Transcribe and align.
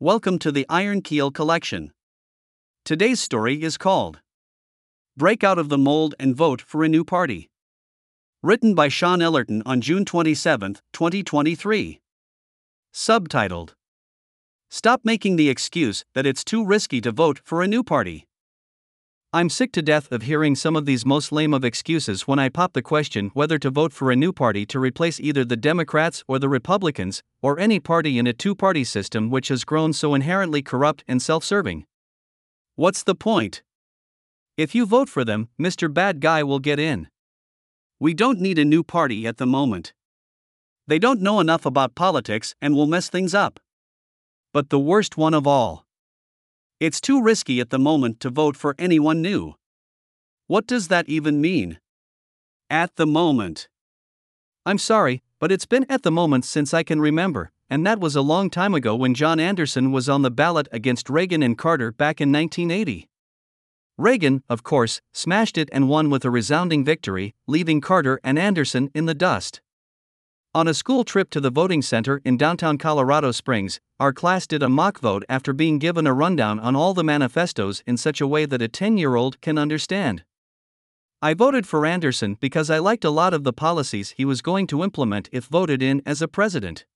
Welcome 0.00 0.38
to 0.40 0.52
the 0.52 0.64
Iron 0.68 1.02
Keel 1.02 1.32
Collection. 1.32 1.90
Today's 2.84 3.18
story 3.18 3.64
is 3.64 3.76
called 3.76 4.20
Break 5.16 5.42
Out 5.42 5.58
of 5.58 5.70
the 5.70 5.76
Mold 5.76 6.14
and 6.20 6.36
Vote 6.36 6.60
for 6.60 6.84
a 6.84 6.88
New 6.88 7.02
Party. 7.02 7.50
Written 8.40 8.76
by 8.76 8.86
Shôn 8.86 9.20
Ellerton 9.20 9.60
on 9.66 9.80
June 9.80 10.04
27, 10.04 10.74
2023. 10.92 12.00
Subtitled 12.94 13.74
Stop 14.70 15.00
Making 15.02 15.34
the 15.34 15.48
Excuse 15.48 16.04
That 16.14 16.26
It's 16.26 16.44
Too 16.44 16.64
Risky 16.64 17.00
to 17.00 17.10
Vote 17.10 17.40
for 17.42 17.60
a 17.60 17.66
New 17.66 17.82
Party. 17.82 18.27
I'm 19.30 19.50
sick 19.50 19.72
to 19.72 19.82
death 19.82 20.10
of 20.10 20.22
hearing 20.22 20.54
some 20.54 20.74
of 20.74 20.86
these 20.86 21.04
most 21.04 21.32
lame 21.32 21.52
of 21.52 21.62
excuses 21.62 22.26
when 22.26 22.38
I 22.38 22.48
pop 22.48 22.72
the 22.72 22.80
question 22.80 23.30
whether 23.34 23.58
to 23.58 23.68
vote 23.68 23.92
for 23.92 24.10
a 24.10 24.16
new 24.16 24.32
party 24.32 24.64
to 24.64 24.80
replace 24.80 25.20
either 25.20 25.44
the 25.44 25.54
Democrats 25.54 26.24
or 26.26 26.38
the 26.38 26.48
Republicans, 26.48 27.22
or 27.42 27.58
any 27.58 27.78
party 27.78 28.18
in 28.18 28.26
a 28.26 28.32
two 28.32 28.54
party 28.54 28.84
system 28.84 29.28
which 29.28 29.48
has 29.48 29.64
grown 29.66 29.92
so 29.92 30.14
inherently 30.14 30.62
corrupt 30.62 31.04
and 31.06 31.20
self 31.20 31.44
serving. 31.44 31.84
What's 32.74 33.02
the 33.02 33.14
point? 33.14 33.62
If 34.56 34.74
you 34.74 34.86
vote 34.86 35.10
for 35.10 35.26
them, 35.26 35.50
Mr. 35.60 35.92
Bad 35.92 36.20
Guy 36.20 36.42
will 36.42 36.58
get 36.58 36.80
in. 36.80 37.08
We 38.00 38.14
don't 38.14 38.40
need 38.40 38.58
a 38.58 38.64
new 38.64 38.82
party 38.82 39.26
at 39.26 39.36
the 39.36 39.46
moment. 39.46 39.92
They 40.86 40.98
don't 40.98 41.20
know 41.20 41.38
enough 41.38 41.66
about 41.66 41.94
politics 41.94 42.54
and 42.62 42.74
will 42.74 42.86
mess 42.86 43.10
things 43.10 43.34
up. 43.34 43.60
But 44.54 44.70
the 44.70 44.80
worst 44.80 45.18
one 45.18 45.34
of 45.34 45.46
all 45.46 45.84
it's 46.80 47.00
too 47.00 47.20
risky 47.20 47.60
at 47.60 47.70
the 47.70 47.78
moment 47.78 48.20
to 48.20 48.30
vote 48.30 48.56
for 48.56 48.76
anyone 48.78 49.20
new. 49.20 49.54
What 50.46 50.66
does 50.66 50.88
that 50.88 51.08
even 51.08 51.40
mean? 51.40 51.80
At 52.70 52.96
the 52.96 53.06
moment. 53.06 53.68
I'm 54.64 54.78
sorry, 54.78 55.22
but 55.40 55.50
it's 55.50 55.66
been 55.66 55.86
at 55.88 56.02
the 56.02 56.10
moment 56.10 56.44
since 56.44 56.72
I 56.72 56.82
can 56.82 57.00
remember, 57.00 57.50
and 57.68 57.86
that 57.86 58.00
was 58.00 58.14
a 58.14 58.22
long 58.22 58.48
time 58.48 58.74
ago 58.74 58.94
when 58.94 59.14
John 59.14 59.40
Anderson 59.40 59.90
was 59.90 60.08
on 60.08 60.22
the 60.22 60.30
ballot 60.30 60.68
against 60.70 61.10
Reagan 61.10 61.42
and 61.42 61.58
Carter 61.58 61.90
back 61.90 62.20
in 62.20 62.30
1980. 62.30 63.08
Reagan, 63.96 64.44
of 64.48 64.62
course, 64.62 65.00
smashed 65.12 65.58
it 65.58 65.68
and 65.72 65.88
won 65.88 66.10
with 66.10 66.24
a 66.24 66.30
resounding 66.30 66.84
victory, 66.84 67.34
leaving 67.48 67.80
Carter 67.80 68.20
and 68.22 68.38
Anderson 68.38 68.90
in 68.94 69.06
the 69.06 69.14
dust. 69.14 69.60
On 70.58 70.66
a 70.66 70.74
school 70.74 71.04
trip 71.04 71.30
to 71.30 71.40
the 71.40 71.52
voting 71.52 71.82
center 71.82 72.20
in 72.24 72.36
downtown 72.36 72.78
Colorado 72.78 73.30
Springs, 73.30 73.78
our 74.00 74.12
class 74.12 74.44
did 74.44 74.60
a 74.60 74.68
mock 74.68 74.98
vote 74.98 75.22
after 75.28 75.52
being 75.52 75.78
given 75.78 76.04
a 76.04 76.12
rundown 76.12 76.58
on 76.58 76.74
all 76.74 76.94
the 76.94 77.04
manifestos 77.04 77.80
in 77.86 77.96
such 77.96 78.20
a 78.20 78.26
way 78.26 78.44
that 78.44 78.60
a 78.60 78.66
10 78.66 78.98
year 78.98 79.14
old 79.14 79.40
can 79.40 79.56
understand. 79.56 80.24
I 81.22 81.32
voted 81.32 81.64
for 81.64 81.86
Anderson 81.86 82.34
because 82.40 82.70
I 82.70 82.78
liked 82.78 83.04
a 83.04 83.10
lot 83.10 83.34
of 83.34 83.44
the 83.44 83.52
policies 83.52 84.14
he 84.16 84.24
was 84.24 84.42
going 84.42 84.66
to 84.66 84.82
implement 84.82 85.28
if 85.30 85.44
voted 85.44 85.80
in 85.80 86.02
as 86.04 86.20
a 86.20 86.26
president. 86.26 86.86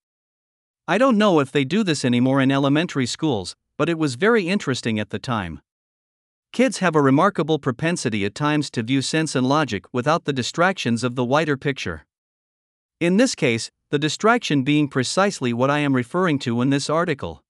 I 0.89 0.99
don't 0.99 1.17
know 1.17 1.39
if 1.39 1.53
they 1.53 1.65
do 1.65 1.85
this 1.85 2.05
anymore 2.05 2.41
in 2.41 2.51
elementary 2.51 3.07
schools, 3.07 3.55
but 3.79 3.89
it 3.89 3.97
was 3.97 4.17
very 4.17 4.49
interesting 4.49 4.99
at 4.99 5.11
the 5.11 5.21
time. 5.21 5.61
Kids 6.53 6.79
have 6.79 6.97
a 6.97 7.01
remarkable 7.01 7.61
propensity 7.61 8.25
at 8.25 8.35
times 8.35 8.73
to 8.73 8.83
view 8.83 9.03
sense 9.03 9.37
and 9.37 9.49
logic 9.49 9.85
without 9.93 10.25
the 10.25 10.33
distractions 10.33 11.05
of 11.05 11.15
the 11.15 11.25
wider 11.25 11.57
picture. 11.57 12.07
In 13.03 13.17
this 13.17 13.35
case, 13.35 13.69
the 13.91 13.99
distraction 13.99 14.63
being 14.63 14.87
precisely 14.87 15.53
what 15.53 15.71
I 15.71 15.81
am 15.81 15.93
referring 15.93 16.39
to 16.47 16.61
in 16.61 16.71
this 16.71 16.89
article. 16.89 17.43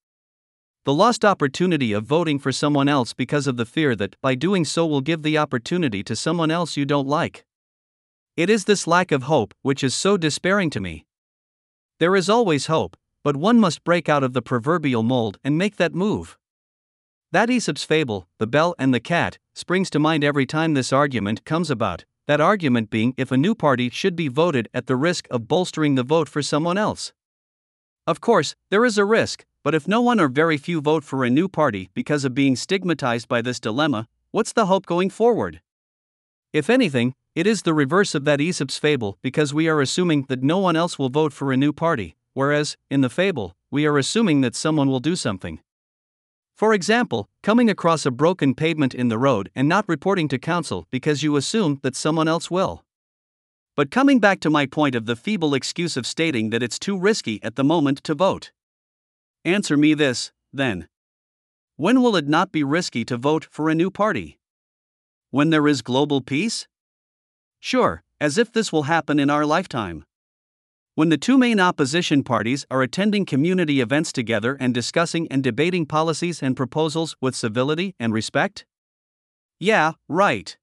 The 0.86 0.94
lost 0.94 1.26
opportunity 1.26 1.92
of 1.92 2.04
voting 2.04 2.38
for 2.38 2.52
someone 2.52 2.88
else 2.88 3.12
because 3.12 3.46
of 3.46 3.58
the 3.58 3.66
fear 3.66 3.94
that, 3.96 4.16
by 4.22 4.34
doing 4.34 4.64
so, 4.64 4.86
will 4.86 5.02
give 5.02 5.22
the 5.22 5.36
opportunity 5.36 6.02
to 6.04 6.16
someone 6.16 6.50
else 6.50 6.78
you 6.78 6.86
don't 6.86 7.06
like. 7.06 7.44
It 8.34 8.48
is 8.48 8.64
this 8.64 8.86
lack 8.86 9.12
of 9.12 9.24
hope 9.24 9.52
which 9.60 9.84
is 9.84 9.94
so 9.94 10.16
despairing 10.16 10.70
to 10.70 10.80
me. 10.80 11.04
There 11.98 12.16
is 12.16 12.30
always 12.30 12.68
hope, 12.68 12.96
but 13.22 13.36
one 13.36 13.60
must 13.60 13.84
break 13.84 14.08
out 14.08 14.24
of 14.24 14.32
the 14.32 14.40
proverbial 14.40 15.02
mold 15.02 15.36
and 15.44 15.58
make 15.58 15.76
that 15.76 15.94
move. 15.94 16.38
That 17.30 17.50
Aesop's 17.50 17.84
fable, 17.84 18.26
The 18.38 18.46
Bell 18.46 18.74
and 18.78 18.94
the 18.94 19.00
Cat, 19.00 19.36
springs 19.52 19.90
to 19.90 19.98
mind 19.98 20.24
every 20.24 20.46
time 20.46 20.72
this 20.72 20.94
argument 20.94 21.44
comes 21.44 21.70
about, 21.70 22.06
that 22.26 22.40
argument 22.40 22.90
being 22.90 23.14
if 23.16 23.32
a 23.32 23.36
new 23.36 23.54
party 23.54 23.90
should 23.90 24.14
be 24.14 24.28
voted 24.28 24.68
at 24.72 24.86
the 24.86 24.96
risk 24.96 25.26
of 25.30 25.48
bolstering 25.48 25.94
the 25.94 26.02
vote 26.02 26.28
for 26.28 26.42
someone 26.42 26.78
else. 26.78 27.12
Of 28.06 28.20
course, 28.20 28.54
there 28.70 28.84
is 28.84 28.98
a 28.98 29.04
risk, 29.04 29.44
but 29.64 29.74
if 29.74 29.86
no 29.86 30.00
one 30.00 30.20
or 30.20 30.28
very 30.28 30.56
few 30.56 30.80
vote 30.80 31.04
for 31.04 31.24
a 31.24 31.30
new 31.30 31.48
party 31.48 31.90
because 31.94 32.24
of 32.24 32.34
being 32.34 32.56
stigmatized 32.56 33.28
by 33.28 33.42
this 33.42 33.60
dilemma, 33.60 34.08
what's 34.30 34.52
the 34.52 34.66
hope 34.66 34.86
going 34.86 35.10
forward? 35.10 35.60
If 36.52 36.68
anything, 36.68 37.14
it 37.34 37.46
is 37.46 37.62
the 37.62 37.72
reverse 37.72 38.14
of 38.14 38.24
that 38.24 38.40
Aesop's 38.40 38.78
fable 38.78 39.18
because 39.22 39.54
we 39.54 39.68
are 39.68 39.80
assuming 39.80 40.26
that 40.28 40.42
no 40.42 40.58
one 40.58 40.76
else 40.76 40.98
will 40.98 41.08
vote 41.08 41.32
for 41.32 41.52
a 41.52 41.56
new 41.56 41.72
party, 41.72 42.16
whereas, 42.34 42.76
in 42.90 43.00
the 43.00 43.08
fable, 43.08 43.56
we 43.70 43.86
are 43.86 43.96
assuming 43.98 44.42
that 44.42 44.54
someone 44.54 44.88
will 44.88 45.00
do 45.00 45.16
something. 45.16 45.60
For 46.62 46.72
example, 46.72 47.28
coming 47.42 47.68
across 47.68 48.06
a 48.06 48.12
broken 48.12 48.54
pavement 48.54 48.94
in 48.94 49.08
the 49.08 49.18
road 49.18 49.50
and 49.52 49.68
not 49.68 49.88
reporting 49.88 50.28
to 50.28 50.38
council 50.38 50.86
because 50.92 51.24
you 51.24 51.34
assume 51.34 51.80
that 51.82 51.96
someone 51.96 52.28
else 52.28 52.52
will. 52.52 52.84
But 53.74 53.90
coming 53.90 54.20
back 54.20 54.38
to 54.42 54.48
my 54.48 54.66
point 54.66 54.94
of 54.94 55.06
the 55.06 55.16
feeble 55.16 55.54
excuse 55.54 55.96
of 55.96 56.06
stating 56.06 56.50
that 56.50 56.62
it's 56.62 56.78
too 56.78 56.96
risky 56.96 57.42
at 57.42 57.56
the 57.56 57.64
moment 57.64 58.04
to 58.04 58.14
vote. 58.14 58.52
Answer 59.44 59.76
me 59.76 59.92
this, 59.94 60.30
then. 60.52 60.86
When 61.74 62.00
will 62.00 62.14
it 62.14 62.28
not 62.28 62.52
be 62.52 62.62
risky 62.62 63.04
to 63.06 63.16
vote 63.16 63.44
for 63.50 63.68
a 63.68 63.74
new 63.74 63.90
party? 63.90 64.38
When 65.32 65.50
there 65.50 65.66
is 65.66 65.82
global 65.82 66.20
peace? 66.20 66.68
Sure, 67.58 68.04
as 68.20 68.38
if 68.38 68.52
this 68.52 68.72
will 68.72 68.84
happen 68.84 69.18
in 69.18 69.30
our 69.30 69.44
lifetime. 69.44 70.04
When 70.94 71.08
the 71.08 71.16
two 71.16 71.38
main 71.38 71.58
opposition 71.58 72.22
parties 72.22 72.66
are 72.70 72.82
attending 72.82 73.24
community 73.24 73.80
events 73.80 74.12
together 74.12 74.58
and 74.60 74.74
discussing 74.74 75.26
and 75.30 75.42
debating 75.42 75.86
policies 75.86 76.42
and 76.42 76.54
proposals 76.54 77.16
with 77.18 77.34
civility 77.34 77.94
and 77.98 78.12
respect? 78.12 78.66
Yeah, 79.58 79.92
right. 80.06 80.54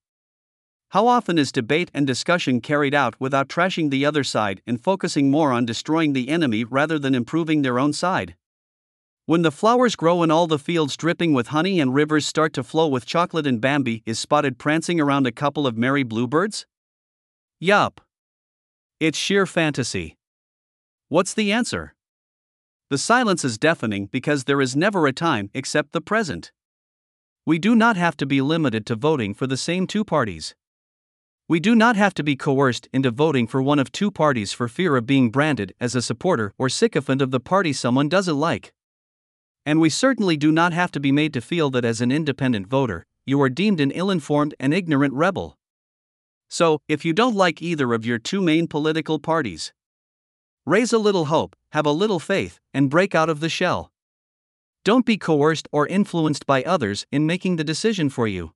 How 0.90 1.08
often 1.08 1.40
is 1.40 1.52
debate 1.52 1.90
and 1.96 2.06
discussion 2.06 2.62
carried 2.62 2.94
out 2.94 3.16
without 3.20 3.48
trashing 3.48 3.90
the 3.90 4.06
other 4.06 4.24
side 4.24 4.62
and 4.68 4.80
focusing 4.80 5.32
more 5.32 5.52
on 5.52 5.66
destroying 5.66 6.14
the 6.14 6.30
enemy 6.30 6.64
rather 6.64 7.00
than 7.00 7.16
improving 7.16 7.64
their 7.64 7.80
own 7.80 7.92
side? 7.92 8.36
When 9.26 9.42
the 9.42 9.52
flowers 9.52 9.96
grow 9.96 10.22
and 10.22 10.32
all 10.32 10.46
the 10.46 10.60
fields 10.60 10.96
dripping 10.96 11.34
with 11.34 11.48
honey 11.48 11.80
and 11.80 11.96
rivers 11.96 12.28
start 12.28 12.54
to 12.54 12.64
flow 12.64 12.88
with 12.88 13.08
chocolate 13.08 13.48
and 13.48 13.60
Bambi 13.60 14.04
is 14.06 14.20
spotted 14.20 14.60
prancing 14.60 15.02
around 15.02 15.26
a 15.26 15.32
couple 15.32 15.66
of 15.66 15.76
merry 15.76 16.04
bluebirds? 16.04 16.68
Yup. 17.60 18.00
It's 19.00 19.18
sheer 19.18 19.48
fantasy. 19.48 20.18
What's 21.10 21.34
the 21.34 21.52
answer? 21.52 21.96
The 22.92 23.00
silence 23.00 23.44
is 23.44 23.58
deafening 23.58 24.06
because 24.12 24.44
there 24.44 24.62
is 24.62 24.76
never 24.76 25.08
a 25.08 25.12
time 25.12 25.50
except 25.56 25.92
the 25.92 26.02
present. 26.02 26.52
We 27.48 27.58
do 27.58 27.76
not 27.76 27.98
have 27.98 28.16
to 28.18 28.28
be 28.28 28.42
limited 28.42 28.86
to 28.86 28.96
voting 28.96 29.34
for 29.34 29.48
the 29.48 29.58
same 29.58 29.88
two 29.88 30.06
parties. 30.06 30.54
We 31.48 31.60
do 31.60 31.74
not 31.74 31.96
have 31.96 32.14
to 32.14 32.24
be 32.24 32.36
coerced 32.36 32.88
into 32.94 33.10
voting 33.10 33.48
for 33.48 33.60
one 33.60 33.80
of 33.80 33.92
two 33.92 34.12
parties 34.12 34.54
for 34.54 34.68
fear 34.68 34.96
of 34.96 35.08
being 35.08 35.32
branded 35.32 35.74
as 35.80 35.96
a 35.96 36.02
supporter 36.04 36.54
or 36.60 36.70
sycophant 36.70 37.24
of 37.24 37.32
the 37.32 37.40
party 37.40 37.74
someone 37.74 38.08
doesn't 38.08 38.40
like. 38.40 38.72
And 39.66 39.82
we 39.82 39.90
certainly 39.90 40.38
do 40.38 40.52
not 40.52 40.74
have 40.74 40.92
to 40.92 41.00
be 41.00 41.12
made 41.12 41.34
to 41.34 41.42
feel 41.42 41.72
that 41.72 41.86
as 41.86 42.02
an 42.02 42.12
independent 42.12 42.68
voter, 42.68 43.08
you 43.26 43.42
are 43.42 43.50
deemed 43.50 43.80
an 43.80 43.90
ill 43.90 44.12
informed 44.12 44.54
and 44.60 44.76
ignorant 44.76 45.16
rebel. 45.16 45.58
So, 46.50 46.82
if 46.88 47.04
you 47.04 47.14
don't 47.14 47.36
like 47.36 47.64
either 47.64 47.94
of 47.94 48.06
your 48.06 48.20
two 48.20 48.42
main 48.42 48.68
political 48.68 49.18
parties, 49.18 49.74
Raise 50.70 50.94
a 50.94 51.00
little 51.00 51.26
hope, 51.26 51.56
have 51.72 51.88
a 51.88 51.92
little 51.92 52.20
faith, 52.20 52.60
and 52.76 52.92
break 52.92 53.16
out 53.16 53.28
of 53.28 53.40
the 53.40 53.50
shell. 53.50 53.92
Don't 54.86 55.04
be 55.04 55.18
coerced 55.18 55.68
or 55.72 55.88
influenced 55.88 56.46
by 56.46 56.62
others 56.62 57.08
in 57.12 57.26
making 57.26 57.56
the 57.56 57.64
decision 57.64 58.08
for 58.08 58.28
you. 58.28 58.54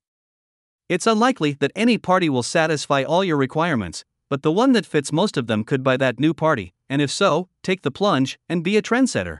It's 0.88 1.08
unlikely 1.08 1.54
that 1.54 1.72
any 1.76 1.98
party 1.98 2.30
will 2.30 2.44
satisfy 2.44 3.02
all 3.02 3.24
your 3.24 3.38
requirements, 3.38 4.06
but 4.30 4.44
the 4.44 4.52
one 4.52 4.74
that 4.74 4.86
fits 4.86 5.12
most 5.12 5.38
of 5.38 5.48
them 5.48 5.64
could 5.64 5.82
buy 5.82 5.98
that 5.98 6.20
new 6.20 6.36
party, 6.36 6.76
and 6.88 7.02
if 7.02 7.10
so, 7.10 7.50
take 7.64 7.82
the 7.82 7.90
plunge 7.90 8.38
and 8.48 8.64
be 8.64 8.78
a 8.78 8.84
trendsetter. 8.84 9.40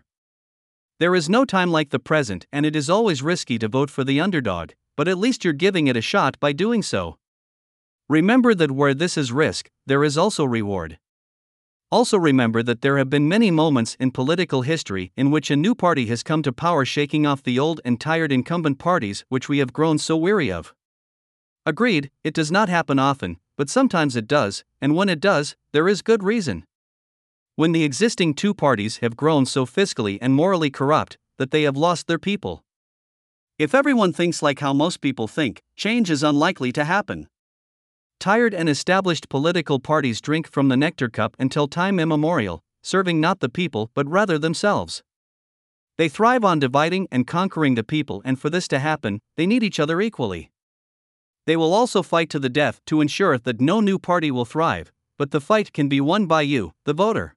There 0.98 1.14
is 1.14 1.30
no 1.30 1.46
time 1.46 1.70
like 1.70 1.92
the 1.92 2.00
present, 2.00 2.48
and 2.52 2.66
it 2.66 2.76
is 2.76 2.90
always 2.90 3.22
risky 3.22 3.60
to 3.60 3.68
vote 3.68 3.92
for 3.92 4.04
the 4.04 4.20
underdog, 4.20 4.72
but 4.98 5.08
at 5.08 5.20
least 5.20 5.44
you're 5.44 5.54
giving 5.54 5.86
it 5.86 5.96
a 5.96 6.02
shot 6.02 6.40
by 6.40 6.54
doing 6.54 6.82
so. 6.82 7.20
Remember 8.10 8.56
that 8.56 8.72
where 8.72 8.96
this 8.96 9.16
is 9.16 9.32
risk, 9.32 9.70
there 9.86 10.04
is 10.04 10.18
also 10.18 10.44
reward. 10.44 10.98
Also, 11.94 12.18
remember 12.18 12.64
that 12.64 12.82
there 12.82 12.98
have 12.98 13.12
been 13.12 13.28
many 13.28 13.52
moments 13.52 13.96
in 14.00 14.10
political 14.10 14.64
history 14.64 15.12
in 15.16 15.30
which 15.30 15.52
a 15.52 15.56
new 15.56 15.76
party 15.76 16.08
has 16.08 16.24
come 16.24 16.42
to 16.42 16.52
power, 16.52 16.84
shaking 16.84 17.28
off 17.28 17.44
the 17.44 17.60
old 17.60 17.80
and 17.86 18.02
tired 18.02 18.32
incumbent 18.32 18.80
parties 18.80 19.24
which 19.30 19.48
we 19.48 19.60
have 19.60 19.72
grown 19.72 20.00
so 20.00 20.18
weary 20.18 20.52
of. 20.52 20.74
Agreed, 21.68 22.10
it 22.24 22.34
does 22.34 22.52
not 22.52 22.68
happen 22.68 22.98
often, 22.98 23.38
but 23.58 23.70
sometimes 23.70 24.16
it 24.16 24.28
does, 24.28 24.64
and 24.82 24.96
when 24.96 25.08
it 25.08 25.20
does, 25.20 25.56
there 25.72 25.88
is 25.88 26.02
good 26.02 26.24
reason. 26.24 26.66
When 27.58 27.74
the 27.74 27.84
existing 27.84 28.34
two 28.34 28.56
parties 28.56 28.98
have 28.98 29.16
grown 29.16 29.46
so 29.46 29.64
fiscally 29.64 30.18
and 30.20 30.34
morally 30.34 30.72
corrupt 30.72 31.20
that 31.38 31.52
they 31.52 31.62
have 31.62 31.78
lost 31.78 32.08
their 32.08 32.18
people. 32.18 32.64
If 33.60 33.76
everyone 33.76 34.14
thinks 34.14 34.42
like 34.42 34.62
how 34.62 34.74
most 34.74 35.00
people 35.00 35.28
think, 35.28 35.62
change 35.76 36.10
is 36.10 36.24
unlikely 36.24 36.72
to 36.72 36.86
happen. 36.86 37.28
Tired 38.24 38.54
and 38.54 38.70
established 38.70 39.28
political 39.28 39.82
parties 39.82 40.22
drink 40.22 40.50
from 40.50 40.70
the 40.70 40.78
nectar 40.78 41.10
cup 41.10 41.36
until 41.40 41.68
time 41.68 42.00
immemorial, 42.00 42.64
serving 42.82 43.20
not 43.20 43.42
the 43.42 43.50
people 43.50 43.92
but 43.94 44.08
rather 44.08 44.40
themselves. 44.40 45.04
They 45.98 46.08
thrive 46.08 46.46
on 46.46 46.60
dividing 46.60 47.10
and 47.12 47.28
conquering 47.28 47.76
the 47.76 47.84
people, 47.84 48.22
and 48.24 48.40
for 48.40 48.50
this 48.50 48.70
to 48.70 48.80
happen, 48.80 49.20
they 49.36 49.46
need 49.46 49.62
each 49.62 49.78
other 49.78 50.00
equally. 50.00 50.52
They 51.48 51.58
will 51.58 51.74
also 51.74 52.02
fight 52.02 52.30
to 52.30 52.40
the 52.40 52.48
death 52.48 52.80
to 52.86 53.02
ensure 53.02 53.38
that 53.40 53.60
no 53.60 53.82
new 53.82 54.00
party 54.00 54.32
will 54.32 54.46
thrive, 54.46 54.94
but 55.18 55.32
the 55.32 55.42
fight 55.42 55.74
can 55.74 55.90
be 55.90 56.00
won 56.00 56.26
by 56.26 56.44
you, 56.44 56.72
the 56.86 56.94
voter. 56.94 57.36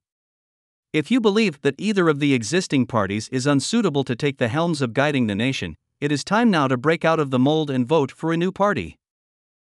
If 0.93 1.11
you 1.11 1.21
believe 1.21 1.61
that 1.62 1.75
either 1.79 2.09
of 2.09 2.21
the 2.21 2.33
existing 2.33 2.87
parties 2.87 3.29
is 3.31 3.44
unsuitable 3.44 4.05
to 4.05 4.15
take 4.15 4.38
the 4.38 4.47
helms 4.47 4.81
of 4.81 4.94
guiding 4.94 5.27
the 5.27 5.35
nation, 5.35 5.75
it 6.00 6.12
is 6.12 6.23
time 6.23 6.49
now 6.49 6.69
to 6.69 6.77
break 6.77 7.05
out 7.05 7.19
of 7.19 7.33
the 7.33 7.41
mold 7.41 7.71
and 7.71 7.88
vote 7.88 8.12
for 8.12 8.33
a 8.33 8.37
new 8.37 8.53
party. 8.53 9.00